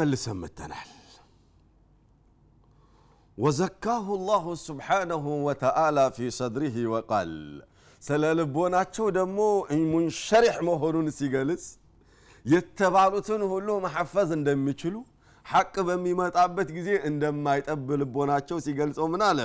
ተመልሰን 0.00 0.36
መተናል 0.42 0.88
ወዘካሁ 3.38 4.06
ላሁ 4.28 4.44
ስብሓነሁ 4.62 5.24
ወተዓላ 5.46 5.98
ፊ 6.16 6.28
ሰድሪህ 6.36 6.76
ወቃል። 6.92 7.32
ስለ 8.02 8.22
ልቦናቸው 8.38 9.06
ደግሞ 9.18 9.38
ሙንሸሪሕ 9.92 10.56
መሆኑን 10.68 11.08
ሲገልጽ 11.18 11.64
የተባሉትን 12.44 13.42
ሁሉ 13.52 13.68
መሐፈዝ 13.86 14.30
እንደሚችሉ 14.38 14.94
ሐቅ 15.46 15.74
በሚመጣበት 15.88 16.70
ጊዜ 16.76 16.90
እንደማይጠብ 17.10 17.86
ልቦናቸው 18.02 18.58
ሲገልጸው 18.66 19.08
ምን 19.12 19.24
አለ? 19.28 19.40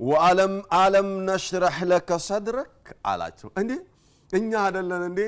ወአለም 0.00 0.54
አለም 0.80 1.10
ነሽረሕ 1.28 1.78
ለከ 1.90 2.10
ሰድረክ 2.28 2.74
አላቸው። 3.12 3.50
እንዴ 3.62 3.72
እኛ 4.30 4.50
አደለን 4.66 5.04
እንዴ? 5.10 5.20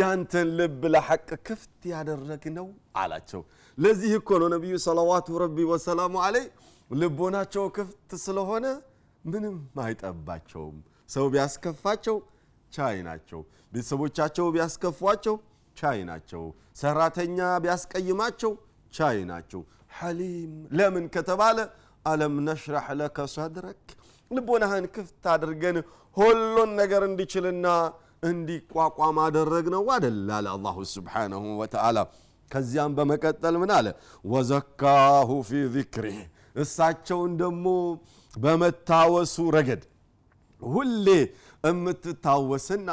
ያንተን 0.00 0.48
ልብ 0.58 0.82
ለሐቅ 0.94 1.28
ክፍት 1.46 1.80
ያደረግነው 1.92 2.66
አላቸው 3.02 3.42
ለዚህ 3.78 4.12
እኮ 4.18 4.38
ነው 4.42 4.48
ነቢዩ 4.54 4.74
ሰለዋቱ 4.86 5.28
ረቢ 5.42 5.58
ወሰላሙ 5.70 6.14
አለይ 6.26 6.46
ልቦናቸው 6.90 7.64
ክፍት 7.76 8.10
ስለሆነ 8.24 8.66
ምንም 9.24 9.56
አይጠባቸውም። 9.84 10.76
ሰው 11.08 11.26
ቢያስከፋቸው 11.32 12.16
ቻይ 12.72 12.96
ናቸው። 13.08 13.40
ቤተሰቦቻቸው 13.72 14.46
ቢያስከፏቸው 14.54 15.36
ቻይ 15.76 15.98
ናቸው። 16.10 16.42
ሰራተኛ 16.80 17.38
ቢያስቀይማቸው 17.64 18.52
ቻይ 18.94 19.18
ናቸው። 19.30 19.60
ሐሊም 19.92 20.52
ለምን 20.78 21.04
ከተባለ 21.14 21.58
አለም 22.04 22.34
ነሽራሕ 22.48 22.86
ለከ 23.00 23.18
ሰድረክ 23.34 23.82
ልቦናህን 24.30 24.84
ክፍት 24.94 25.24
አድርገን 25.32 25.76
ሁሉን 26.16 26.70
ነገር 26.80 27.02
እንዲችልና 27.08 27.66
እንዲቋቋም 28.30 29.18
አደረግ 29.24 29.66
ነው 29.74 29.84
አደላለ 29.94 30.46
አላሁ 30.54 30.76
ስብሓነሁ 30.94 31.44
ወተዓላ 31.60 31.98
ከዚያም 32.50 32.94
በመቀጠል 32.98 33.54
ምን 33.62 33.70
አለ? 33.76 33.86
ወዘካሁ 34.32 35.30
ፊ 35.48 35.62
ዚክሪህ 35.74 36.18
እሳቸውን 36.56 37.32
ደግሞ 37.42 37.66
በመታወሱ 38.34 39.36
ረገድ 39.56 39.82
ሁሌ 40.62 41.06
የምትታወስና 41.64 42.88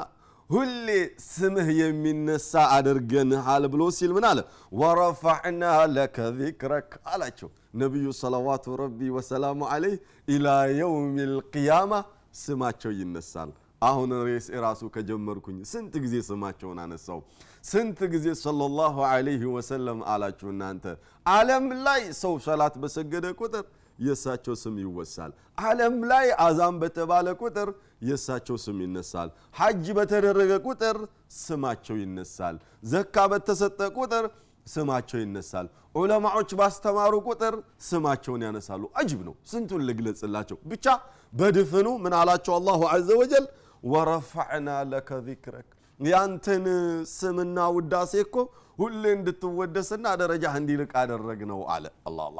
ሁሌ 0.49 0.87
ስምህ 1.27 1.67
የሚነሳ 1.79 2.51
አድርገንሃል 2.75 3.63
ብሎ 3.73 3.83
ሲል 3.97 4.11
ምን 4.17 4.25
አለ? 4.29 4.39
ወረፋዕና 4.79 5.63
ለከ 5.95 6.17
ዚክረክ 6.37 6.91
አላቸው። 7.11 7.49
ነቢዩ 7.81 8.05
ሰለዋቱ 8.21 8.65
ረቢ 8.81 8.99
ወሰላሙ 9.15 9.59
አለይህ 9.73 9.97
ኢላ 10.33 10.47
የውም 10.79 11.07
ልቅያማ 11.33 11.91
ስማቸው 12.41 12.91
ይነሳል 12.99 13.51
አሁን 13.81 14.11
ሬስ 14.27 14.45
ራሱ 14.59 14.81
ከጀመርኩኝ 14.93 15.57
ስንት 15.71 15.93
ጊዜ 16.03 16.15
ስማቸውን 16.27 16.79
አነሳው? 16.83 17.19
ስንት 17.63 17.99
ጊዜ 18.13 18.27
ሰለላሁ 18.41 18.95
አለይህ 19.09 19.43
ወሰለም 19.55 19.99
አላችሁ 20.11 20.47
እናንተ? 20.53 20.85
አለም 21.25 21.65
ላይ 21.85 22.01
ሰው 22.21 22.33
ሰላት 22.45 22.75
በሰገደ 22.81 23.25
ቁጥር 23.39 23.65
የእሳቸው 23.99 24.55
ስም 24.61 24.75
ይወሳል። 24.83 25.31
አለም 25.63 25.95
ላይ 26.11 26.27
አዛም 26.45 26.75
በተባለ 26.81 27.27
ቁጥር 27.41 27.69
የእሳቸው 28.03 28.57
ስም 28.65 28.77
ይነሳል። 28.85 29.29
ሐጅ 29.59 29.85
በተደረገ 29.97 30.51
ቁጥር 30.67 30.97
ስማቸው 31.39 31.95
ይነሳል። 32.03 32.57
ዘካ 32.91 33.15
በተሰጠ 33.31 33.79
ቁጥር 33.97 34.25
ስማቸው 34.67 35.19
ይነሳል። 35.23 35.67
ዑለማዎች 35.95 36.49
ባስተማሩ 36.59 37.13
ቁጥር 37.29 37.53
ስማቸውን 37.87 38.41
ያነሳሉ። 38.47 38.83
አጅብ 38.99 39.21
ነው። 39.27 39.35
ስንቱን 39.51 39.81
ልግለጽላቸው? 39.87 40.57
ብቻ 40.71 40.85
በድፍኑ 41.33 41.87
ምን 42.03 42.13
አላቸው? 42.19 42.53
አላሁ 42.59 42.81
አዘ 42.93 43.09
ወጀል 43.21 43.45
ወረፋዕና 43.83 44.69
ለከ 44.91 45.09
ዚክረክ። 45.27 45.67
ያንተን 45.99 46.65
ስምና 47.13 47.57
ውዳሴ 47.75 48.13
እኮ 48.25 48.35
ሁሌ 48.79 49.03
እንድትወደስና 49.17 50.05
ደረጃህ 50.21 50.55
እንዲልቅ 50.59 50.91
አደረግ 51.01 51.39
ነው 51.51 51.61
አለ 51.75 51.85
አላ 52.09 52.39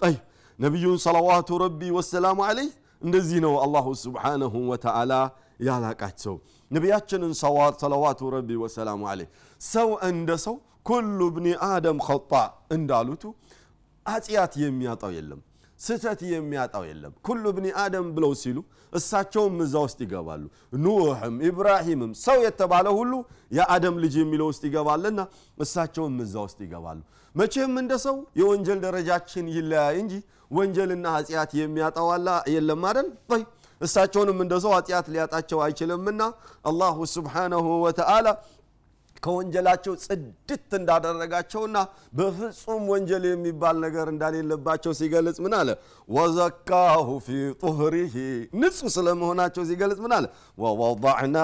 ጠይብ 0.00 0.18
ነቢዩን 0.58 0.98
ሰለዋቱ 1.06 1.48
ረቢ 1.62 1.80
ወሰላሙ 1.96 2.38
አለይህ 2.48 2.72
እንደዚህ 3.02 3.38
ነው 3.46 3.54
አላሁ 3.62 3.86
ስብሓነሁ 4.02 4.54
ወተዓላ 4.72 5.12
ያላቃቸው። 5.66 6.34
ነቢያችንን 6.70 7.32
ሰለዋቱ 7.82 8.20
ረቢ 8.34 8.50
ወሰላሙ 8.62 9.02
አለይህ 9.12 9.28
ሰው 9.60 9.88
እንደ 10.08 10.30
ሰው 10.44 10.54
ኩሉ 10.88 11.18
ብኒ 11.36 11.48
አደም 11.68 11.98
ኸጣ 12.06 12.32
እንዳሉቱ 12.76 13.24
አጽያት 14.06 14.54
የሚያጣው 14.62 15.12
የለም 15.16 15.40
ስተት 15.80 16.20
የሚያጣው 16.30 16.84
የለም። 16.88 17.12
ኩሉ 17.26 17.44
ብኒ 17.56 17.66
አደም 17.82 18.06
ብለው 18.16 18.32
ሲሉ 18.42 18.58
እሳቸውም 18.92 19.56
እዛ 19.64 19.74
ውስጥ 19.84 19.98
ይገባሉ። 20.04 20.42
ኑህም 20.84 21.36
ኢብራሂምም 21.48 22.12
ሰው 22.22 22.38
የተባለ 22.46 22.86
ሁሉ 22.98 23.12
የአደም 23.58 23.96
ልጅ 24.04 24.14
የሚለው 24.22 24.48
ውስጥ 24.52 24.62
ይገባልና 24.68 25.20
እሳቸውም 25.58 26.16
እዛ 26.24 26.34
ውስጥ 26.46 26.58
ይገባሉ። 26.66 27.00
መቼም 27.34 27.74
እንደ 27.82 27.92
ሰው 28.04 28.16
የወንጀል 28.40 28.78
ደረጃችን 28.86 29.46
ይለያይ 29.56 29.96
እንጂ 30.02 30.14
ወንጀልና 30.50 31.06
ኃጢአት 31.16 31.52
የሚያጣዋላ 31.60 32.28
የለም 32.54 32.82
አደል 32.90 33.08
እሳቸውንም 33.80 34.38
እንደ 34.42 34.54
ሰው 34.64 34.72
ኃጢአት 34.76 35.06
ሊያጣቸው 35.12 35.58
አይችልምና 35.64 36.22
الله 36.64 36.96
سبحانه 37.14 37.66
وتعالى 37.84 38.26
ከወንጀላቸው 39.24 39.94
ጽድት 40.04 40.70
እንዳደረጋቸውና 40.78 41.76
በፍጹም 42.18 42.82
ወንጀል 42.92 43.24
የሚባል 43.30 43.76
ነገር 43.86 44.06
እንዳሌለባቸው 44.12 44.92
ሲገልጽ 45.00 45.38
ምን 45.44 45.54
አለ? 45.58 45.68
وزكاه 46.08 47.08
في 47.26 47.28
طهره 47.62 48.14
ንጹህ 48.60 48.90
ስለመሆናቸው 48.96 49.62
ሲገልጽ 49.70 50.00
ምን 50.04 50.14
አለ? 50.16 50.24
ووضعنا 50.58 51.36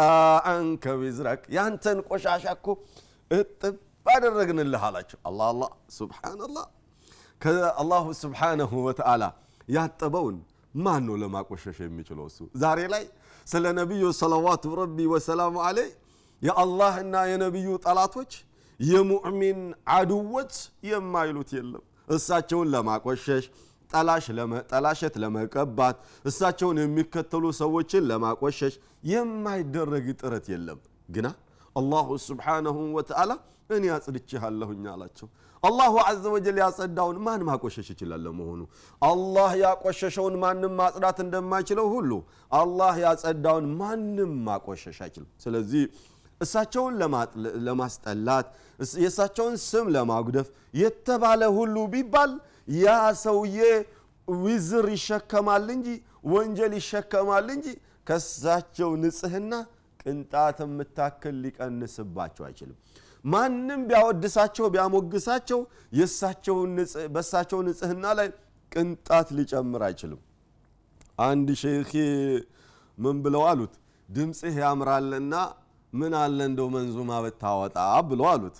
عنك 0.53 0.85
وزرك 1.03 1.43
ያንተን 1.57 2.01
ቆሻሻ 2.09 2.45
እኮ 2.57 2.67
እጥብ 3.31 3.77
አደረግንልህ 4.07 4.85
አላቸው። 4.89 5.19
አላ 5.29 5.41
አላ 5.49 5.63
ከ 7.41 7.67
الله 7.67 8.07
سبحانه 8.23 8.73
وتعالى 8.87 9.25
ያጠበውን 9.77 10.37
ማን 10.75 11.03
ነው 11.09 11.15
ለማቆሸሽ 11.23 11.79
የሚችለው 11.85 12.25
እሱ? 12.31 12.39
ዛሬ 12.63 12.81
ላይ 12.95 13.05
ስለ 13.47 13.65
ነቢዩ 13.79 14.05
ሰለዋቱ 14.21 14.65
ረቢ 14.81 14.99
ወሰላሙ 15.13 15.55
አለይ 15.69 15.89
የአላህና 16.43 17.15
የነቢዩ 17.31 17.71
ጠላቶች 17.85 18.33
የሙእሚን 18.81 19.59
አድወት 19.95 20.55
የማይሉት 20.91 21.51
የለም። 21.57 21.83
እሳቸውን 22.09 22.69
ለማቆሸሽ 22.75 23.45
ጠላሸት 24.71 25.15
ለመቀባት 25.23 25.97
እሳቸውን 26.25 26.79
የሚከተሉ 26.83 27.45
ሰዎችን 27.61 28.07
ለማቆሸሽ 28.11 28.75
የማይደረግ 29.11 30.07
ጥረት 30.21 30.47
የለም። 30.53 30.79
ግና 31.09 31.29
አላሁ 31.77 32.09
ስብሓነሁ 32.27 32.77
ወተዓላ 32.97 33.33
እኔ 33.71 33.85
አጽድቼሃለሁኝ 33.97 34.85
አላቸው። 34.93 35.29
አላሁ 35.63 35.95
አዘ 36.03 36.25
ወጀል 36.35 36.57
ያጸዳውን 36.63 37.17
ማን 37.25 37.41
ማቆሸሽ 37.49 37.89
ይችላል 37.93 38.21
ለመሆኑ? 38.27 38.61
አላህ 39.03 39.51
ያቆሸሸውን 39.63 40.37
ማንም 40.43 40.73
ማጽዳት 40.81 41.19
እንደማይችለው 41.25 41.87
ሁሉ 41.95 42.11
አላህ 42.53 42.95
ያጸዳውን 43.05 43.67
ማንም 43.81 44.33
ማቆሸሽ 44.47 44.99
አይችልም። 45.05 45.31
ስለዚህ 45.45 45.83
እሳቸውን 46.41 46.95
ለማስጠላት 47.67 48.47
የእሳቸውን 48.99 49.57
ስም 49.65 49.87
ለማጉደፍ 49.95 50.47
የተባለ 50.81 51.43
ሁሉ 51.57 51.77
ቢባል 51.95 52.31
ያ 52.79 52.89
ሰውዬ 53.25 53.59
ዊዝር 54.29 54.87
ይሸከማል 54.95 55.67
እንጂ 55.75 55.89
ወንጀል 56.33 56.73
ይሸከማል 56.79 57.47
እንጂ 57.55 57.67
ከእሳቸው 58.07 58.91
ንጽህና 59.03 59.53
ቅንጣት 60.01 60.59
የምታክል 60.65 61.35
ሊቀንስባቸው 61.45 62.45
አይችልም። 62.49 62.77
ማንም 63.25 63.81
ቢያወድሳቸው 63.89 64.67
ቢያሞግሳቸው 64.75 65.61
በእሳቸው 67.15 67.59
ንጽህና 67.69 68.05
ላይ 68.19 68.29
ቅንጣት 68.73 69.29
ሊጨምር 69.39 69.83
አይችልም። 69.89 70.21
አንድ 71.25 71.49
ሼክ 71.63 71.93
ምን 72.99 73.17
ብለው 73.25 73.43
አሉት? 73.51 73.73
ድምፅህ 74.09 74.55
ያምራልና 74.63 75.35
ምን 75.93 76.13
አለ 76.19 76.39
እንደው 76.49 76.69
መንዙማ 76.75 77.11
ብታወጣ 77.25 77.77
ብሎ 78.09 78.23
አሉት። 78.33 78.59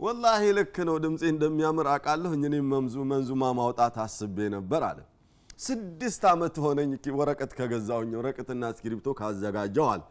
ወላሂ 0.00 0.42
ልክ 0.58 0.76
ነው 0.88 0.96
ድምፄ 1.04 1.22
እንደሚያምር 1.32 1.86
አውቃለሁ 1.92 2.30
እኔም 2.40 2.68
መንዙማ 3.12 3.42
ማውጣት 3.58 3.96
አስቤ 4.04 4.36
ነበር 4.56 4.82
አለ። 4.88 4.98
ስድስት 5.66 6.22
ዓመት 6.30 6.54
ሆነኝ 6.64 6.90
ወረቀት 7.18 7.52
ከገዛውኝ 7.58 8.12
ወረቀትና 8.20 8.70
እስክሪብቶ 8.74 9.08
ካዘጋጀዋል። 9.20 10.02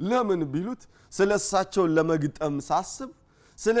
ለምን 0.00 0.40
ቢሉት 0.52 0.82
ስለ 1.12 1.30
እሳቸውን 1.40 1.92
ለመግጠም 1.98 2.56
ሳስብ 2.68 3.10
ስለ 3.58 3.78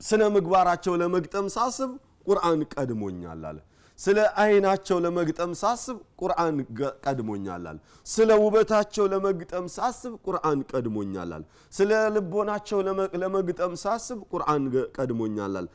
ስነ 0.00 0.22
ምግባራቸው 0.34 0.94
ለመግጠም 1.02 1.46
ሳስብ 1.54 1.90
ቁርአን 2.26 2.60
ቀድሞኛል 2.72 3.42
አለ 3.50 3.58
ስለ 3.98 4.18
አይናቸው 4.42 4.98
ለመግጠም 5.04 5.52
ሳስብ 5.60 5.96
ቁርአን 6.20 6.56
ቀድሞኛል 7.04 7.64
አለ 7.70 7.78
ስለ 8.06 8.30
ውበታቸው 8.42 9.04
ለመግጠም 9.12 9.66
ሳስብ 9.76 10.12
ቁርአን 10.26 10.60
ቀድሞኛል 10.72 11.30
አለ 11.36 11.44
ስለ 11.72 11.92
ልቦናቸው 12.16 12.80
ለመግጠም 13.22 13.74
ሳስብ 13.84 14.18
ቁርአን 14.32 14.64
ቀድሞኛል 14.98 15.54
አለ 15.60 15.66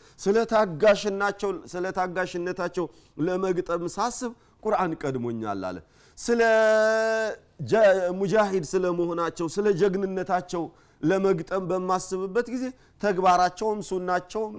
ስለ 1.73 1.85
ታጋሽነታቸው 1.97 2.85
ለመግጠም 3.27 3.85
ሳስብ 3.97 4.31
ቁርአን 4.63 4.93
ቀድሞኛል 5.03 5.63
አለ 5.69 5.77
ስለ 6.17 6.41
ሙጃሂድ 8.19 8.65
ስለ 8.71 8.85
መሆናቸው 8.99 9.47
ስለ 9.55 9.67
ጀግንነታቸው 9.81 10.63
ለመግጠም 11.01 11.63
በማስብበት 11.69 12.47
ጊዜ 12.53 12.65
ተግባራቸውም 13.01 13.79
ሱናቸውም 13.87 14.51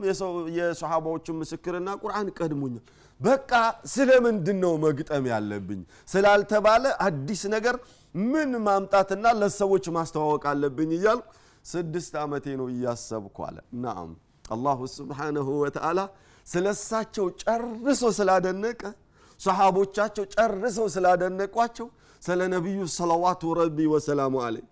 የሰሓባዎችን 0.58 1.36
ምስክርና 1.42 1.88
ቁርአን 2.02 2.28
ቀድሞኛል 2.38 2.84
በቃ 3.22 3.50
ስለምንድን 3.92 4.58
ነው 4.64 4.72
መግጠም 4.84 5.24
ያለብኝ? 5.32 5.80
ስላልተባለ 6.08 6.84
አዲስ 7.06 7.42
ነገር 7.54 7.76
ምን 8.14 8.50
ማምጣትና 8.66 9.26
ለሰዎች 9.40 9.84
ማስተዋወቅ 9.96 10.42
አለብኝ 10.52 10.90
እያልኩ 10.98 11.28
ስድስት 11.64 12.12
ዓመቴ 12.22 12.46
ነው 12.60 12.66
እያሰብኩ 12.74 13.36
አለ። 13.48 13.56
ናም 13.84 14.10
አላሁ 14.54 14.80
ስብሓንሁ 14.96 15.48
ወተዓላ 15.62 16.00
ስለ 16.46 16.66
እሳቸው 16.76 17.26
ጨርሶ 17.42 18.02
ስላደነቀ 18.18 18.82
ሰሓቦቻቸው 19.40 20.24
ጨርሰው 20.34 20.86
ስላደነቋቸው 20.94 21.86
ስለ 22.22 22.40
ነቢዩ 22.54 22.80
ሰለዋቱ 22.96 23.52
ረቢ 23.58 23.78
ወሰላሙ 23.92 24.34
አለይ 24.46 24.64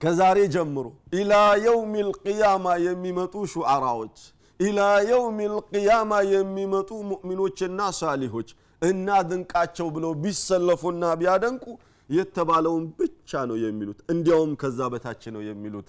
ከዛሬ 0.00 0.38
ጀምሮ 0.54 0.86
ኢላ 1.18 1.32
የውም 1.64 1.92
ልቅያማ 2.08 2.66
የሚመጡ 2.86 3.34
ሹዓራዎች 3.52 4.16
ኢላ 4.60 4.80
የውም 5.08 5.38
ልቅያማ 5.52 6.12
የሚመጡ 6.32 6.90
ሙእሚኖችና 7.10 7.80
ሳሊሆች 7.98 8.48
እናድንቃቸው 8.82 9.86
ብለው 9.94 10.12
ቢሰለፉና 10.22 11.04
ቢያደንቁ 11.20 11.64
የተባለውን 12.10 12.84
ብቻ 12.98 13.40
ነው 13.50 13.56
የሚሉት። 13.62 13.98
እንዲያውም 14.12 14.52
ከዛ 14.60 14.80
በታች 14.92 15.22
ነው 15.36 15.42
የሚሉት። 15.48 15.88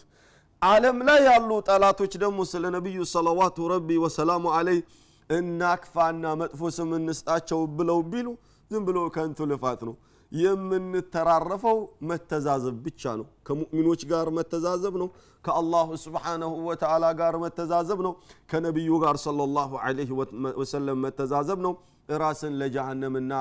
ዓለም 0.62 0.98
ላይ 1.08 1.20
ያሉ 1.30 1.50
ጠላቶች 1.68 2.14
ደግሞ 2.24 2.40
ስለ 2.52 2.66
ነቢዩ 2.76 3.00
ሰለዋቱ 3.14 3.68
ረቢ 3.74 3.90
ወሰላሙ 4.04 4.46
አለይ 4.60 4.80
እናክፋና 5.30 6.26
መጥፎ 6.42 6.70
ስም 6.78 6.92
እንስጣቸው 7.00 7.60
ብለው 7.78 8.00
ቢሉ 8.12 8.28
ዝም 8.72 8.84
ብሎ 8.88 9.00
ከንቱ 9.16 9.40
ልፋት 9.52 9.82
ነው 9.88 9.96
የምንተራረፈው 10.32 11.78
መተዛዘብ 12.10 12.76
ብቻ 12.86 13.14
ነው። 13.20 13.28
ከሙእሚኖች 13.48 14.02
ጋር 14.12 14.28
መተዛዘብ 14.38 14.96
ነው። 15.02 15.10
ከአላሁ 15.46 15.90
ስብሓንሁ 16.04 16.52
ወተዓላ 16.68 17.06
ጋር 17.20 17.36
መተዛዘብ 17.44 18.00
ነው። 18.08 18.14
ከነቢዩ 18.52 18.92
ጋር 19.04 19.18
ሰለላሁ 19.26 19.72
ዐለይሂ 19.84 20.10
ወሰለም 20.62 21.00
መተዛዘብ 21.06 21.60
ነው። 21.68 21.76
ራስን 22.18 22.54
ለጀሃነምና 22.60 23.34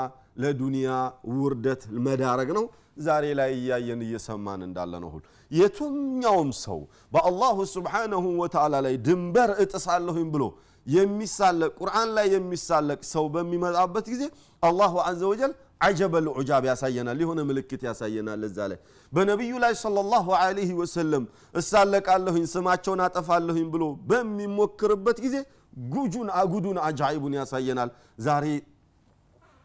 ለዱንያ 0.43 0.89
ውርደት 1.35 1.83
መዳረግ 2.07 2.49
ነው። 2.57 2.65
ዛሬ 2.99 3.25
ላይ 3.39 3.51
እያየን 3.57 4.01
እየሰማን 4.05 4.61
እንዳለ 4.67 4.93
ነው 5.03 5.11
ሁል 5.15 5.23
የቱኛውም 5.51 6.51
ሰው 6.63 6.79
በአላሁ 7.13 7.57
ስብሓንሁ 7.75 8.25
ወተዓላ 8.41 8.77
ላይ 8.87 8.95
ድንበር 9.07 9.51
እጥሳለሁኝ 9.65 10.27
ብሎ 10.35 10.45
የሚሳለቅ 10.87 11.71
ቁርአን 11.81 12.09
ላይ 12.17 12.27
የሚሳለቅ 12.35 13.01
ሰው 13.13 13.25
በሚመጣበት 13.35 14.07
ጊዜ 14.13 14.25
አላሁ 14.63 14.95
አዘ 15.07 15.23
ወጀል 15.31 15.53
አጀበል 15.81 16.27
ዑጃብ 16.35 16.65
ያሳየናል 16.69 17.19
የሆነ 17.23 17.41
ምልክት 17.49 17.81
ያሳየናል 17.87 18.43
እዛ 18.49 18.59
ላይ። 18.71 18.79
በነቢዩ 19.13 19.53
ላይ 19.65 19.73
ሰለላሁ 19.83 20.27
ዐለይሂ 20.39 20.71
ወሰለም 20.81 21.25
እሳለቃለሁኝ 21.55 22.45
ስማቸውን 22.55 23.01
አጠፋለሁኝ 23.07 23.67
ብሎ 23.75 23.83
በሚሞክርበት 24.11 25.19
ጊዜ 25.27 25.37
ጉጁን 25.91 26.29
አጉዱን 26.41 26.79
አጃይቡን 26.87 27.35
ያሳየናል። 27.39 27.91
ዛሬ 28.27 28.47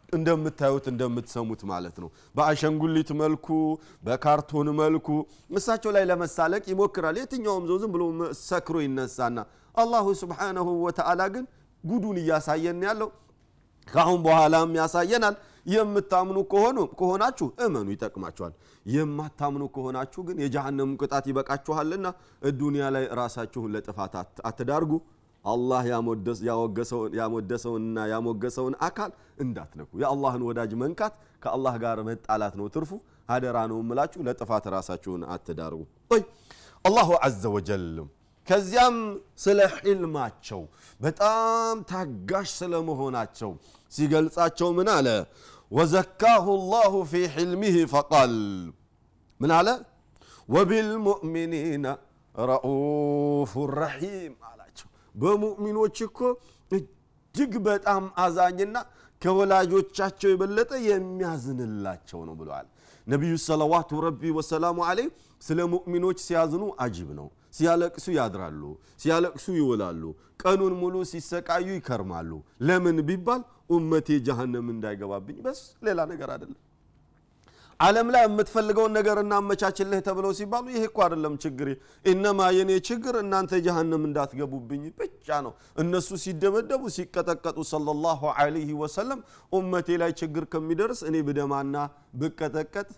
እንደምታዩት 0.08 0.86
እንደምትሰሙት 0.90 1.62
ማለት 1.70 1.96
ነው። 2.02 2.08
በአሸንጉሊት 2.36 3.10
መልኩ 3.20 3.46
በካርቶን 4.04 4.68
መልኩ 4.80 5.08
እሳቸው 5.56 5.90
ላይ 5.96 6.04
ለመሳለቅ 6.10 6.62
ይሞክራል። 6.72 7.16
የትኛውም 7.20 7.64
ሰው 7.70 7.78
ዝም 7.82 7.92
ብሎ 7.94 8.02
ሰክሮ 8.42 8.76
ይነሳና 8.84 9.38
አላሁ 9.74 10.06
ስብሓነሁ 10.22 10.68
ወተዓላ 10.86 11.22
ግን 11.34 11.44
ጉዱን 11.84 12.18
እያሳየን 12.22 12.82
ያለው 12.88 13.08
ከአሁን 13.86 14.20
በኋላም 14.26 14.70
ያሳየናል 14.80 15.34
የምታምኑ 15.66 16.38
ከሆናችሁ 16.98 17.46
እመኑ 17.64 17.86
ይጠቅማችኋል። 17.94 18.52
የማታምኑ 18.86 19.64
ከሆናችሁ 19.74 20.20
ግን 20.28 20.38
የጀሃነም 20.44 20.92
ቅጣት 21.00 21.24
ይበቃችኋልና 21.30 22.06
ዱንያ 22.56 22.84
ላይ 22.96 23.04
ራሳችሁን 23.20 23.72
ለጥፋት 23.74 24.14
አትዳርጉ። 24.48 24.92
አላህ 25.44 25.82
ያሞደሰውንና 27.18 27.98
ያሞገሰውን 28.12 28.74
አካል 28.86 29.10
እንዳትነኩ። 29.44 29.90
የአላህን 30.02 30.42
ወዳጅ 30.48 30.72
መንካት 30.82 31.14
ከአላህ 31.42 31.74
ጋር 31.84 32.00
መጣላት 32.08 32.54
ነው 32.60 32.68
ትርፉ። 32.74 32.90
አደራ 33.28 33.58
ነው 33.70 33.78
ምላችሁ 33.88 34.20
ለጥፋት 34.26 34.64
ራሳችሁን 34.74 35.22
አትዳርጉ። 35.34 35.82
አላሁ 36.84 37.10
አዘ 37.26 37.42
ወጀል 37.54 37.84
ከዚያም 38.48 38.96
ስለ 39.38 39.58
ሕልማቸው 39.74 40.62
በጣም 41.00 41.76
ታጋሽ 41.90 42.48
ስለመሆናቸው 42.60 43.50
ሲገልጻቸው 43.92 44.68
ምን 44.78 44.88
አለ? 44.94 45.08
ወዘካሁ 45.70 46.44
ላሁ 46.72 46.94
ፊ 47.10 47.22
ሕልሚህ 47.34 47.76
ፈቃል። 47.92 48.34
ምን 49.40 49.52
አለ? 49.58 49.68
ወቢልሙእሚኒና 50.48 51.86
ረኡፉ 52.34 53.52
ረሒም 53.76 54.34
አላቸው። 54.48 54.88
በሙእሚኖች 55.14 55.96
እኮ 56.06 56.18
እጅግ 56.70 57.52
በጣም 57.66 58.04
አዛኝና 58.18 58.76
ከወላጆቻቸው 59.22 60.28
የበለጠ 60.30 60.70
የሚያዝንላቸው 60.88 62.20
ነው 62.28 62.34
ብለዋል። 62.40 62.66
ነቢዩ 63.06 63.34
ሰለዋቱ 63.46 64.00
ረቢ 64.06 64.22
ወሰላሙ 64.38 64.78
አለይህ 64.88 65.08
ስለ 65.42 65.58
ሙእሚኖች 65.72 66.18
ሲያዝኑ 66.26 66.64
አጅብ 66.84 67.08
ነው 67.20 67.28
ሲያለቅሱ 67.52 68.06
ያድራሉ 68.16 68.62
ሲያለቅሱ 69.02 69.46
ይውላሉ 69.58 70.02
ቀኑን 70.42 70.74
ሙሉ 70.80 70.94
ሲሰቃዩ 71.10 71.66
ይከርማሉ። 71.76 72.30
ለምን 72.68 72.98
ቢባል 73.08 73.42
ኡመቴ 73.70 74.08
ጀሃነም 74.26 74.68
እንዳይገባብኝ። 74.74 75.38
በስ 75.44 75.60
ሌላ 75.86 76.00
ነገር 76.12 76.30
አይደለም 76.34 76.58
ዓለም 77.82 78.08
ላይ 78.14 78.22
የምትፈልገውን 78.24 78.92
ነገር 78.96 79.16
እናመቻችልህ 79.22 80.00
ተብለው 80.06 80.32
ሲባሉ 80.38 80.66
ይሄ 80.72 80.82
እኮ 80.88 80.98
አይደለም 81.04 81.34
ችግር 81.44 81.68
ኢነማ 82.04 82.40
የኔ 82.56 82.70
ችግር 82.88 83.14
እናንተ 83.22 83.60
ጀሃነም 83.66 84.02
እንዳትገቡብኝ 84.08 84.82
ብቻ 85.00 85.38
ነው። 85.46 85.52
እነሱ 85.82 86.08
ሲደበደቡ 86.24 86.82
ሲቀጠቀጡ 86.96 87.58
ሰለላሁ 87.72 88.20
ዐለይሂ 88.36 88.70
ወሰለም 88.82 89.20
ኡመቴ 89.52 89.98
ላይ 90.02 90.12
ችግር 90.20 90.46
ከሚደርስ 90.52 91.02
እኔ 91.08 91.24
ብደማና 91.28 91.74
ብቀጠቀጥ 92.20 92.88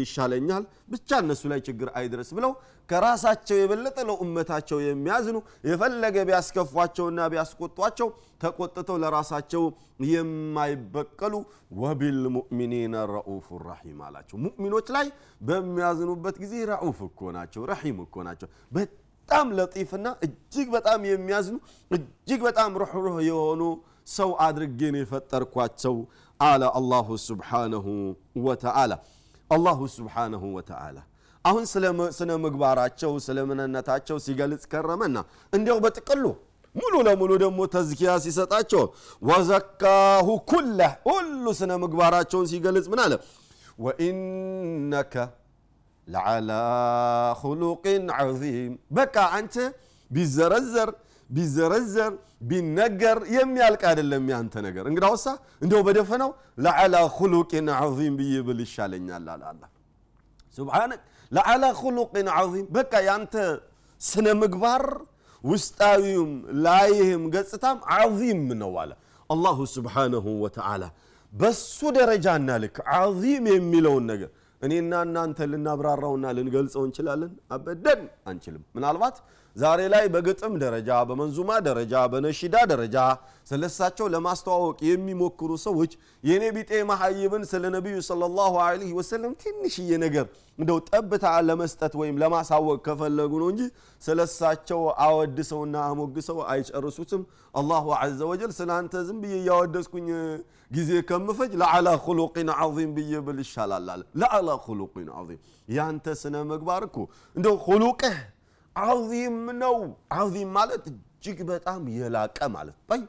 ይሻለኛል 0.00 0.64
ብቻ 0.92 1.20
እነሱ 1.24 1.42
ላይ 1.52 1.62
ችግር 1.68 1.88
አይድረስ 2.00 2.30
ብለው 2.38 2.52
ከራሳቸው 2.88 3.56
የበለጠ 3.58 3.98
ለኡመታቸው 4.08 4.78
የሚያዝኑ 4.84 5.36
የፈለገ 5.68 6.16
ቢያስከፏቸውና 6.28 7.28
ቢያስቆጧቸው 7.32 8.08
ተቆጥተው 8.40 8.96
ለራሳቸው 9.02 9.64
የማይበቀሉ 10.10 11.34
ወቢልሙእሚኒነ 11.80 12.94
ረኡፍ 13.12 13.48
ረሒም 13.66 13.99
አላቸው። 14.02 14.36
ሙእሚኖች 14.44 14.88
ላይ 14.96 15.06
በሚያዝኑበት 15.48 16.36
ጊዜ 16.42 16.54
ረኡፍ 16.70 16.98
እኮ 17.08 17.30
ናቸው 17.36 17.62
ረሒም 17.70 17.98
እኮ 18.04 18.16
ናቸው። 18.28 18.48
በጣም 18.72 19.46
ለጢፍና 19.58 20.06
እጅግ 20.26 20.68
በጣም 20.76 21.00
የሚያዝኑ 21.10 21.56
እጅግ 21.90 22.40
በጣም 22.48 22.70
ሩህሩህ 22.82 23.16
የሆኑ 23.28 23.62
ሰው 24.10 24.30
አድርጌን 24.44 24.96
የፈጠርኳቸው 25.00 25.96
አለ 26.40 26.62
አላሁ 26.78 27.08
ስብሓነሁ 27.26 27.86
ወተዓላ። 28.46 28.92
አላሁ 29.50 29.80
ስብሓነሁ 29.94 30.44
ወተዓላ 30.56 30.98
አሁን 31.44 31.64
ስለ 32.18 32.30
ምግባራቸው 32.44 33.12
ስለ 33.26 33.38
ምንነታቸው 33.48 34.16
ሲገልጽ 34.24 34.64
ከረመና 34.72 35.16
እንዲያው 35.52 35.78
በጥቅሉ 35.84 36.24
ሙሉ 36.74 36.94
ለሙሉ 37.06 37.30
ደግሞ 37.42 37.60
ተዝኪያ 37.72 38.10
ሲሰጣቸው 38.24 38.82
ወዘካሁ 39.30 40.28
ኩለህ 40.50 40.92
ሁሉ 41.08 41.44
ስነ 41.60 41.72
ምግባራቸውን 41.82 42.46
ሲገልጽ 42.50 42.86
ምን 42.92 43.00
አለ 43.04 43.14
وإنك 43.80 45.14
لعلى 46.06 46.50
خلق 47.40 48.04
عظيم። 48.18 48.72
በቃ 48.92 49.16
አንተ 49.36 49.54
ቢዘረዘር 50.10 50.90
ቢዘረዘር 51.30 52.12
ቢነገር 52.50 53.18
የሚያልቅ 53.34 53.82
አይደለም 53.90 54.24
ያንተ 54.32 54.54
ነገር። 54.66 54.84
እንግዲያውሳ 54.90 55.26
እንዲያው 55.62 55.82
በደፈናው 55.88 56.30
لعلى 56.64 56.94
خلق 57.16 57.68
عظيم 57.78 58.14
ብዬ 58.20 58.34
ብል 58.46 58.60
ይሻለኛል 58.64 59.26
አለ 59.30 59.42
الله 59.50 59.62
سبحانك 60.58 61.02
لعلى 61.32 61.64
خلق 61.82 62.28
عظيم። 62.36 62.66
በቃ 62.76 62.92
ያንተ 63.08 63.34
ስነ 64.00 64.26
ምግባር 64.40 64.84
ውስጣዊም 65.44 66.32
ላያዊም 66.64 67.22
ገጽታም 67.34 67.78
عظيم 67.94 68.42
ነው 68.62 68.72
አለ 68.82 68.90
አላሁ 69.30 69.58
ስብሓነሁ 69.74 70.26
ወተዓላ 70.44 70.82
በሱ 71.32 71.78
ደረጃና 71.96 72.50
ልክ 72.62 72.76
ዐዚም 72.94 73.44
የሚለውን 73.52 74.06
ነገር 74.12 74.30
እኔና 74.62 74.94
እናንተ 75.06 75.46
ልናብራራውና 75.50 76.24
ልንገልጸው 76.36 76.82
እንችላለን? 76.86 77.30
አበደን 77.54 78.00
አንችልም። 78.30 78.62
ምናልባት 78.76 79.16
ዛሬ 79.56 79.80
ላይ 79.94 80.04
በግጥም 80.14 80.54
ደረጃ 80.62 80.90
በመንዙማ 81.08 81.50
ደረጃ 81.68 81.94
በነሺዳ 82.12 82.56
ደረጃ 82.72 82.96
ስለሳቸው 83.50 84.06
ለማስተዋወቅ 84.14 84.76
የሚሞክሩ 84.88 85.50
ሰዎች 85.64 85.92
የኔ 86.24 86.42
ቢጤ 86.56 86.70
መሐይብን 86.90 87.44
ስለ 87.52 87.64
ነቢዩ 87.76 87.96
ሰለላሁ 88.10 88.52
ዐለይሂ 88.66 88.90
ወሰለም 88.98 89.32
ትንሽዬ 89.42 89.90
ነገር 90.04 90.26
እንደው 90.58 90.78
ጠብታ 90.90 91.26
ለመስጠት 91.48 91.92
ወይም 92.00 92.16
ለማሳወቅ 92.22 92.78
ከፈለጉ 92.86 93.32
ነው 93.42 93.48
እንጂ 93.52 93.62
ስለሳቸው 94.02 94.82
አወድሰውና 95.06 95.76
አሞግሰው 95.88 96.38
አይጨርሱትም። 96.52 97.22
الله 97.54 97.86
عز 98.00 98.20
وجل 98.32 98.52
ስለ 98.58 98.70
አንተ 98.78 98.94
ዝም 99.08 99.20
ብዬ 99.24 99.34
እያወደስኩኝ 99.42 100.08
ጊዜ 100.70 100.90
ከምፈጅ 101.08 101.52
لعلى 101.60 101.88
خلق 102.04 102.48
عظيم 102.56 102.90
ብዬ 102.96 103.12
ብል 103.26 103.38
ይሻላል 103.44 103.86
አለ። 103.94 104.02
لعلى 104.20 104.48
خلق 104.66 105.08
عظيم። 105.16 105.40
ያንተ 105.68 106.14
ስነ 106.20 106.34
ምግባር 106.50 106.82
እኮ 106.88 106.96
እንደው 107.36 107.56
خلق 107.66 108.16
ህ 108.76 108.97
عظيم 108.97 109.38
ነው። 109.62 109.76
عظيم 110.16 110.50
ማለት 110.58 110.84
እጅግ 110.90 111.38
በጣም 111.50 111.80
የላቀ 111.96 112.38
ማለት 112.56 112.76
ይ 112.92 113.02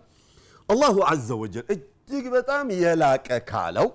الله 0.69 0.95
عز 1.09 1.29
وجل 1.41 1.65
እጅግ 1.75 2.25
በጣም 2.35 2.65
የላቀ 2.81 3.27
ካለው 3.49 3.87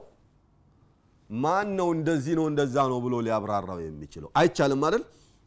ማን 1.30 1.68
ነው 1.78 1.88
እንደዚህ 1.96 2.34
ነው 2.38 2.46
እንደዛ 2.50 2.76
ነው 2.90 2.98
ብሎ 3.04 3.14
ሊያብራራው 3.26 3.78
የሚችለው? 3.84 4.28
አይቻልም 4.40 4.82
አይደል? 4.86 5.02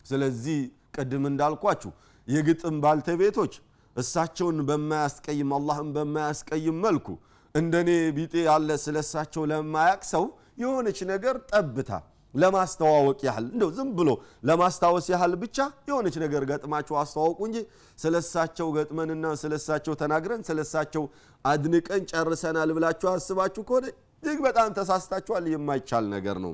ስለዚህ 0.05 0.57
ቅድም 0.95 1.23
እንዳልኳችሁ 1.29 1.91
የግጥም 2.27 2.75
ባልተቤቶች 2.83 3.53
እሳቸውን 3.95 4.57
በማያስቀይም 4.67 5.51
አላህን 5.57 5.89
በማያስቀይም 5.95 6.77
መልኩ 6.85 7.07
እንደኔ 7.55 7.89
ቢጤ 8.15 8.33
ያለ 8.47 8.69
ስለ 8.83 8.97
እሳቸው 9.05 9.43
ለማያቅ 9.51 10.01
ሰው 10.11 10.23
የሆነች 10.61 10.99
ነገር 11.11 11.35
ጠብታ 11.51 11.91
ለማስተዋወቅ 12.33 13.19
ያህል 13.27 13.45
እንደው 13.53 13.69
ዝም 13.77 13.89
ብሎ 13.97 14.09
ለማስታወስ 14.47 15.05
ያህል 15.13 15.33
ብቻ 15.43 15.57
የሆነች 15.89 16.15
ነገር 16.23 16.43
ገጥማችሁ 16.49 16.95
አስተዋወቁ 17.01 17.39
እንጂ 17.47 17.57
ስለ 17.99 18.15
እሳቸው 18.23 18.67
ገጥመንና 18.75 19.31
ስለ 19.41 19.53
እሳቸው 19.59 19.93
ተናግረን 20.01 20.41
ስለ 20.49 20.59
እሳቸው 20.65 21.03
አድንቀን 21.45 22.03
ጨርሰናል 22.11 22.71
ብላችሁ 22.77 23.09
አስባችሁ 23.13 23.63
ከሆነ 23.69 23.85
እጅግ 24.23 24.39
በጣም 24.47 24.69
ተሳስታችኋል። 24.77 25.45
የማይቻል 25.53 26.05
ነገር 26.15 26.37
ነው። 26.45 26.53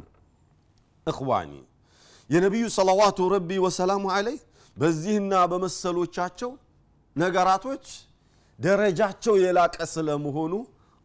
እኽዋኒ 1.08 1.52
የነቢዩ 2.30 2.66
ሰለዋቱ 2.76 3.28
ረቢ 3.34 3.50
ወሰላሙ 3.66 4.06
አለይህ 4.16 4.40
በዚህና 4.78 5.34
በመሰሎቻቸው 5.52 6.52
ነገራቶች 7.16 7.86
ደረጃቸው 8.60 9.36
የላቀ 9.44 9.78
ስለመሆኑ 9.94 10.54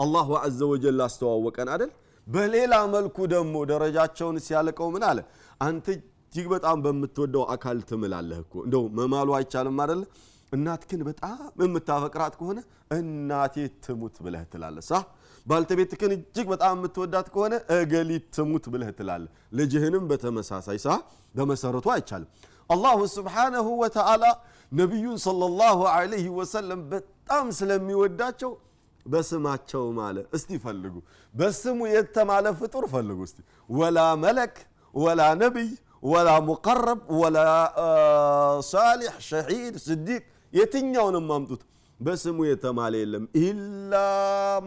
አላሁ 0.01 0.29
አዘ 0.41 0.61
ወጀል 0.71 1.01
አስተዋወቀን 1.07 1.69
አደል 1.75 1.91
በሌላ 2.27 2.75
መልኩ 2.95 3.17
ደግሞ 3.33 3.55
ደረጃቸውን 3.71 4.37
ሲያልቀው 4.47 4.89
ምን 4.95 5.05
አለ? 5.09 5.19
አንተ 5.61 5.87
እጅግ 5.97 6.47
በጣም 6.55 6.77
በምትወደው 6.85 7.45
አካል 7.55 7.79
ትምላለህ 7.89 8.39
እኮ። 8.45 8.55
እንደው 8.67 8.85
መማሉ 8.99 9.29
አይቻልም 9.39 9.79
አደለ 9.85 10.03
እናትክን 10.53 11.01
በጣም 11.09 11.35
የምታፈቅራት 11.65 12.35
ከሆነ 12.39 12.59
እናቴ 12.93 13.57
ትሙት 13.85 14.17
ብለህ 14.25 14.45
ትላለህ። 14.53 14.85
ሳ 14.89 15.01
ባልተቤትክን 15.47 16.13
እጅግ 16.17 16.47
በጣም 16.53 16.75
የምትወዳት 16.79 17.29
ከሆነ 17.35 17.55
እገሊት 17.77 18.25
ትሙት 18.37 18.65
ብለህ 18.73 18.91
ትላለህ። 18.99 19.31
ልጅህንም 19.59 20.05
በተመሳሳይ 20.11 20.79
ሳ 20.85 20.97
በመሰረቱ 21.35 21.87
አይቻልም። 21.95 22.31
አላሁ 22.71 22.99
ስብሓነሁ 23.15 23.69
ወተዓላ 23.83 24.25
ነቢዩን 24.73 25.19
ሰለላሁ 25.25 25.79
ዐለይሂ 25.95 26.27
ወሰለም 26.39 26.81
በጣም 26.93 27.47
ስለሚወዳቸው 27.59 28.51
በስማቸው 29.07 29.85
ማለ። 29.99 30.17
እስቲ 30.37 30.51
ፈልጉ። 30.65 30.95
በስሙ 31.35 31.79
የተማለ 31.95 32.47
ፍጡር 32.61 32.85
ፈልጉ 32.93 33.19
እስቲ። 33.29 33.39
ወላ 33.73 33.99
መለክ 34.25 34.55
ወላ 34.95 35.21
ነቢይ 35.43 35.71
ወላ 36.05 36.29
ሙቀረብ 36.47 37.01
ወላ 37.21 37.39
ሳሊሕ 38.71 39.15
ሸሂድ 39.29 39.75
ስዲቅ 39.87 40.23
የትኛውንም 40.53 41.29
አምጡት። 41.35 41.63
በስሙ 42.01 42.39
የተማለ 42.49 42.95
የለም 43.01 43.25
ኢላ 43.41 43.95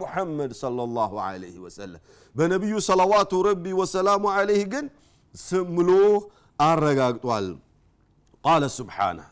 ሙሐመድ 0.02 0.52
ሰለላሁ 0.60 1.12
ዐለይሂ 1.26 1.56
ወሰለም። 1.66 2.02
በነቢዩ 2.36 2.76
ሰለዋቱ 2.88 3.32
ረቢ 3.48 3.66
ወሰላሙ 3.80 4.24
ዐለይህ 4.36 4.66
ግን 4.74 4.86
ስምሎ 5.34 5.90
አረጋግጧል። 6.60 7.48
ቃለ 8.44 8.64
ስብሓነህ 8.78 9.30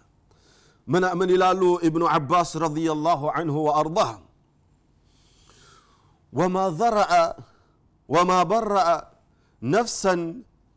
ምን 1.17 1.29
ይላሉ 1.33 1.61
ኢብኑ 1.87 2.03
ዓባስ 2.13 2.51
ረዲየላሁ 2.63 3.21
ዐንሁ 3.33 3.55
ወአርዳህ 3.67 4.09
وما 6.33 6.69
ذرأ 6.79 7.35
وما 8.13 8.39
برأ 8.43 8.89
نفسا 9.61 10.15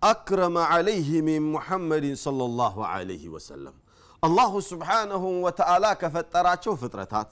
أكرم 0.03 0.59
عليه 0.59 1.11
من 1.29 1.53
محمد 1.53 2.15
صلى 2.15 2.45
الله 2.45 2.87
عليه 2.87 3.29
وسلم. 3.29 3.75
الله 4.25 4.53
سبحانه 4.61 5.25
وتعالى 5.45 5.91
كفتراتشو 6.03 6.73
فطرتات 6.83 7.29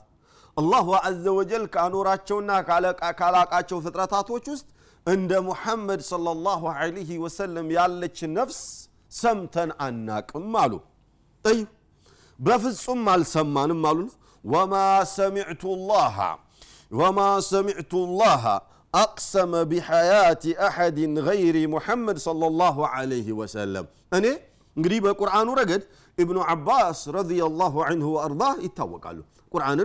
الله 0.60 0.86
عز 0.96 1.26
وجل 1.38 1.64
كأنوراتشو 1.74 2.40
ناك 2.40 2.70
على 2.70 2.90
كالاقاتشو 3.20 3.80
فطرتات 3.80 4.30
وشست 4.30 4.66
عند 5.08 5.32
محمد 5.50 6.00
صلى 6.12 6.30
الله 6.36 6.62
عليه 6.72 7.18
وسلم 7.18 7.66
يالك 7.70 8.18
نفس 8.38 8.60
سمتا 9.22 9.64
عناك. 9.80 10.36
مالو. 10.36 10.80
طيب. 11.44 11.68
بفز 12.38 12.76
سمال 12.86 13.26
سمان 13.26 13.70
مالو. 13.84 14.08
وما 14.52 15.04
سمعت 15.04 15.64
الله. 15.64 16.16
وما 16.92 17.40
سمعت 17.40 17.94
الله 17.94 18.60
أقسم 18.94 19.64
بحياة 19.64 20.44
أحد 20.68 20.98
غير 21.28 21.68
محمد 21.68 22.16
صلى 22.18 22.46
الله 22.46 22.76
عليه 22.94 23.32
وسلم. 23.32 23.86
أنا 24.12 24.32
قريب 24.84 25.06
القرآن 25.06 25.48
رقد 25.48 25.82
ابن 26.20 26.36
عباس 26.38 27.08
رضي 27.08 27.44
الله 27.44 27.84
عنه 27.84 28.06
وأرضاه 28.08 28.56
يتوقع 28.66 29.10
له. 29.10 29.24
قرآن 29.50 29.78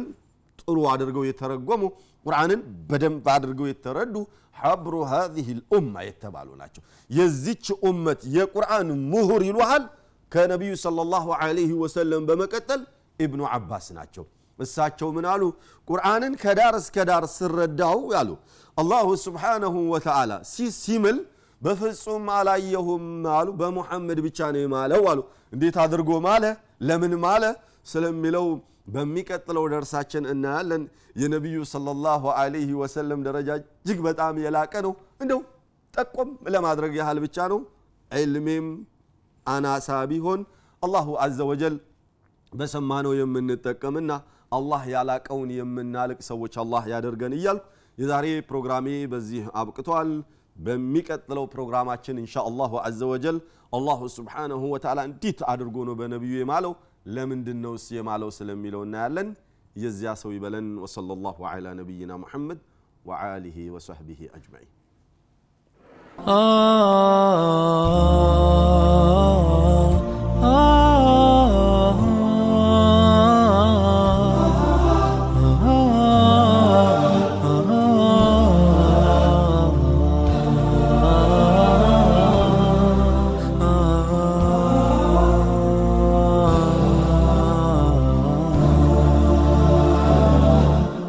طروا 0.67 0.91
عدرقوا 0.91 1.25
يترقموا. 1.25 1.89
قرآن 2.25 2.51
بدم 2.91 3.21
عدرقوا 3.27 3.67
يتردوا 3.67 4.25
حبر 4.53 4.95
هذه 4.95 5.47
الأمة 5.51 6.01
يتبالوا 6.01 6.55
ناتشو. 6.55 6.81
يزيتش 7.09 7.73
أمة 7.89 8.17
يا 8.37 8.45
قرآن 8.55 9.11
مهر 9.11 9.41
الوحل 9.41 9.83
النبي 10.35 10.75
صلى 10.75 11.01
الله 11.01 11.35
عليه 11.35 11.73
وسلم 11.73 12.25
بمكتل 12.25 12.87
ابن 13.21 13.39
عباس 13.43 13.91
ناتشو. 13.91 14.23
እሳቸው 14.59 15.09
ምን 15.15 15.25
አሉ? 15.31 15.43
ቁርአንን 15.87 16.33
ከዳር 16.41 16.75
እስከ 16.81 17.05
ዳር 17.09 17.23
ስረዳው 17.35 17.99
ያሉ። 18.15 18.29
አላሁ 18.77 19.07
ስብሓነሁ 19.25 19.75
ወተዓላ 19.93 20.31
ሲምል 20.79 21.17
በፍጹም 21.61 22.25
አላየሁም 22.37 23.05
አሉ። 23.35 23.47
በሙሐመድ 23.59 24.19
ብቻ 24.25 24.39
ነው 24.53 24.61
የማለው 24.63 25.03
አሉ። 25.11 25.19
እንዴት 25.53 25.77
አድርጎ 25.83 26.09
ማለ? 26.27 26.43
ለምን 26.87 27.13
ማለ? 27.23 27.43
ስለሚለው 27.87 28.45
በሚቀጥለው 28.93 29.65
ደርሳችን 29.73 30.23
እናያለን። 30.33 30.83
የነቢዩ 31.21 31.57
ሰለላሁ 31.71 32.23
ዐለይሂ 32.37 32.69
ወሰለም 32.81 33.19
ደረጃ 33.27 33.49
እጅግ 33.57 33.99
በጣም 34.07 34.35
የላቀ 34.43 34.73
ነው። 34.85 34.93
እንደው 35.23 35.41
ጠቆም 35.93 36.29
ለማድረግ 36.55 36.93
ያህል 36.99 37.17
ብቻ 37.25 37.37
ነው። 37.53 37.59
ዕልሜም 38.11 38.67
አናሳ 39.45 39.89
ቢሆን 40.11 40.41
አላሁ 40.83 41.07
አዘ 41.23 41.39
ወጀል 41.49 41.75
በሰማነው 42.51 43.13
የምንጠቀምና 43.19 44.11
አላህ 44.52 44.82
ያላቀውን 44.94 45.50
የምናልቅ 45.58 46.18
ሰዎች 46.30 46.54
አላህ 46.62 46.82
ያደርገን 46.92 47.34
እያልኩ 47.38 47.64
የዛሬ 47.98 48.26
ፕሮግራሜ 48.50 48.88
በዚህ 49.12 49.44
አብቅቷል 49.60 50.10
በሚቀጥለው 50.56 51.44
ፕሮግራማችን 51.54 52.16
እንሻ 52.22 52.34
አላሁ 52.50 52.72
አዘ 52.88 53.00
ወጀል 53.12 53.38
አላሁ 53.72 54.00
ስብሓነሁ 54.16 54.62
ወተዓላ 54.74 55.00
እንዴት 55.10 55.40
አድርጎ 55.52 55.76
ነው 55.88 55.94
በነቢዩ 56.00 56.34
የማለው 56.42 56.74
ለምንድን 57.14 57.58
ነውስ 57.66 57.86
የማለው 57.98 58.30
ስለሚለው 58.38 58.82
እናያለን 58.88 59.30
የዚያ 59.76 60.10
ሰው 60.22 60.30
ይበለን 60.36 60.68
ወሰለ 60.84 61.10
ላሁ 61.26 61.38
ዐላ 61.52 61.68
ነቢይና 61.80 62.12
ሙሐመድ 62.24 62.60
وآله 63.04 63.58
وصحبه 63.74 64.20
أجمعين 64.36 64.68
آه 66.28 67.15